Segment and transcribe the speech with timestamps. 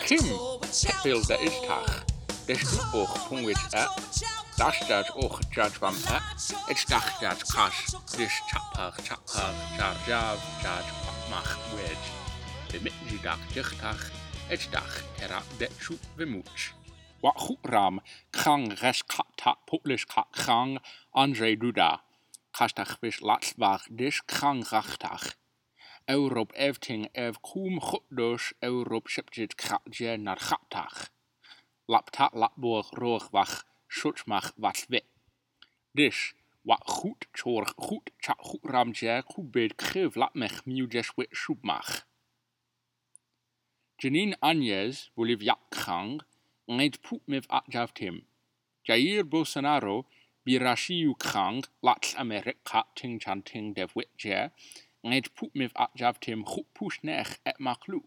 [0.00, 0.18] Kim
[0.70, 2.02] Pepilda Istach,
[2.48, 3.84] Deshtu Och Pungwit E,
[4.58, 6.18] Dashtad Och Jadwam E,
[6.72, 10.84] Istachdad Kash, Dish Chapach Chapach Jarjav Jad
[11.30, 11.96] Mach Wej,
[12.72, 14.10] Bemidjidak Dichtach,
[14.50, 16.70] Istach Terak Detshu Vimuch.
[17.20, 17.34] Wa
[17.68, 18.00] Ram,
[18.32, 20.78] Krang Res Kata Poplish Krang,
[21.12, 21.98] Andre Duda,
[22.54, 25.34] Kastach Vish Latzbach Dish Krang Rachtach,
[26.10, 31.10] Ewrop efting ef cwm chwtdwys Ewrop sybdyd cadje na'r chatach.
[31.88, 33.62] Lapta lapboch rochwach
[34.26, 35.00] mach wat we.
[35.94, 36.34] Dis,
[36.66, 42.02] wa chwt zorg chwt cha chwt ramje cwbyd beet geef lap mech miujes we soepmach.
[44.00, 46.18] Janine Agnes boliv jakkang
[46.72, 48.24] ngeit poep mef atjavt him.
[48.84, 50.06] Jair Bolsonaro
[50.44, 54.50] bi rashiu kang lat America, ting ting dev witje
[55.10, 57.98] nged pwp mif at jaf tim chwp pwys nech et mac lw.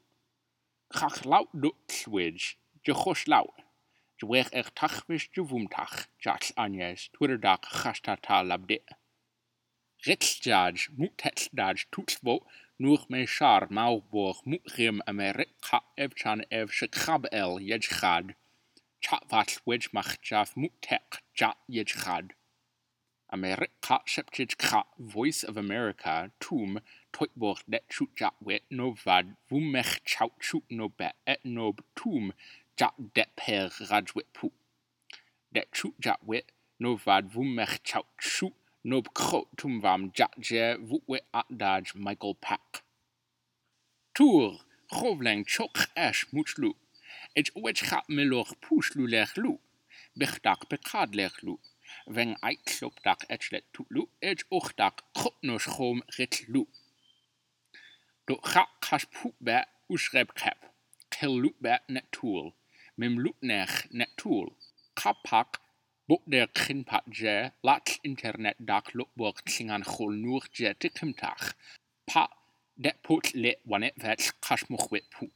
[1.00, 2.46] Chach law dwt lwyd,
[2.88, 3.48] jychos law.
[4.24, 8.78] Jwech eich tachwys jwfwmtach, jall anyes, twyrdag chasta ta labde.
[10.08, 12.38] Ritzdaj, mwtetzdaj, tutsbo,
[12.84, 18.32] nwch mei siar mawboch, mwchrim am e rikha efchan ef sychab el, jedchad.
[19.04, 19.60] Chatfall
[19.92, 22.32] mach jaf mwtek, jat jedchad.
[23.36, 24.00] Amerika
[24.98, 26.80] Voice of America tum
[27.14, 32.32] toitbor det chutja wet novad vumech Chut no bet et nob tum
[32.80, 34.52] ja det per rajwit pu.
[35.56, 36.46] Det chutja wet
[36.82, 38.54] novad vumech Chut
[38.86, 40.64] nob kro tum vam ja je
[41.34, 42.84] At atdaj Michael Pack.
[44.16, 44.60] Tour,
[44.94, 46.74] Rovleng chok esh muchlu.
[47.36, 49.60] Et oech chat melor push lu lech lu.
[50.70, 51.60] pekad lech lu.
[52.16, 56.64] Weng aiksoptak etchlet tutlu et ochtak kotnoschom retlu.
[58.28, 59.58] Do ga kas poepbe
[59.94, 60.58] usrebkep.
[61.14, 62.48] Kel lupbe net tool.
[63.00, 64.48] Mem lupnech net tool.
[65.02, 65.52] Kapak
[66.08, 67.36] bokder krinpat je
[67.68, 71.48] laat internet dak lopborg tingan chol noor je tikimtach.
[72.10, 72.24] Pa
[72.84, 75.32] det pot le wanet vet kas mochwet poep.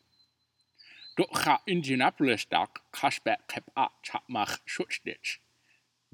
[1.15, 5.29] Do ga Indianapolis dak kasbek kep a chapmach shutstitch.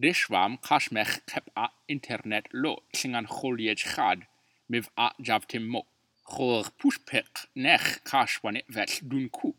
[0.02, 4.28] Rishwam kashmech khep a internet lo singan kholiej khad
[4.70, 5.84] miv a javtim mo.
[6.28, 8.04] Khor pushpek nech
[8.44, 9.54] wanit vet dun ku.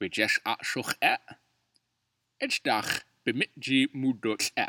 [0.00, 1.14] Bejesh a shoch e.
[2.40, 4.66] Ech dach bemidji mudot e.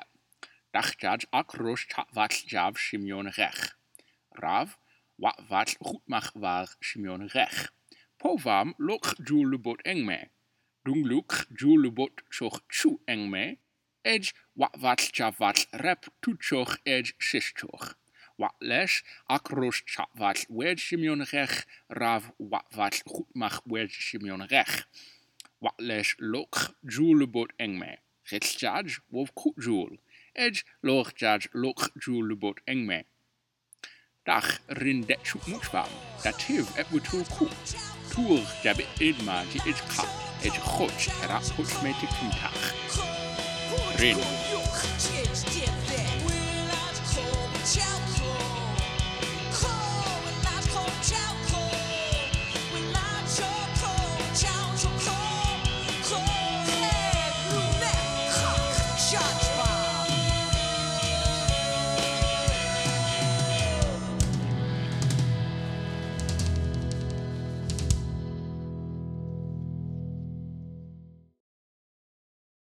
[0.74, 3.74] Dach jaj ak rosh ta vat jav shimion rech.
[4.40, 4.78] Rav
[5.18, 7.58] wa vat goedmach var shimion rech.
[8.24, 10.30] Povam lok julubot engme.
[10.86, 13.58] Dungluk julubot choch chu engme.
[14.08, 17.96] Eid wafall chafall rep twtioch edge syssioch.
[18.40, 21.66] Watles ac rwys chafall wed simion rech
[22.00, 24.86] raf wafall chwtmach wed simion rech.
[25.60, 27.98] Watles lwch jŵl y bod engme.
[28.32, 29.94] Rhell jaj wof cwt jwl.
[30.34, 33.04] Eid loch jaj loch jwl bod engme.
[34.26, 34.50] Dach
[34.80, 35.92] rin dechwt fam.
[36.24, 37.76] Da tif ebwy tŵl cwt.
[38.16, 40.20] Tŵr jabit edma di eid cap.
[40.40, 43.18] Eid chwt era hwt me di cyntach.
[44.00, 45.19] Green.